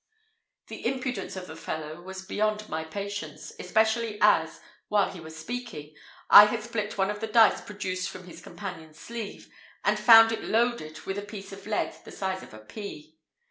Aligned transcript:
The 0.65 0.83
impudence 0.87 1.35
of 1.35 1.45
the 1.45 1.55
fellow 1.55 2.01
was 2.01 2.25
beyond 2.25 2.67
my 2.67 2.83
patience, 2.83 3.53
especially 3.59 4.17
as, 4.19 4.59
while 4.87 5.11
he 5.11 5.19
was 5.19 5.35
speaking, 5.37 5.93
I 6.27 6.45
had 6.47 6.63
split 6.63 6.97
one 6.97 7.11
of 7.11 7.19
the 7.19 7.27
dice 7.27 7.61
produced 7.61 8.09
from 8.09 8.25
his 8.25 8.41
companion's 8.41 8.97
sleeve, 8.97 9.47
and 9.85 9.99
found 9.99 10.31
it 10.31 10.43
loaded 10.43 11.01
with 11.01 11.19
a 11.19 11.21
piece 11.21 11.51
of 11.53 11.67
lead 11.67 11.95
the 12.03 12.11
size 12.11 12.41
of 12.41 12.51
a 12.51 12.57
pea. 12.65 13.15